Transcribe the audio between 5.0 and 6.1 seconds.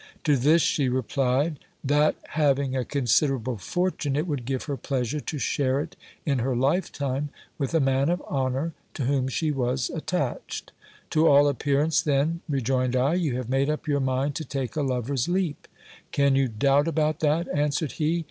to share it